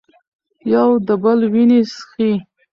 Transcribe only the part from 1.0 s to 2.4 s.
د بل وینې څښي.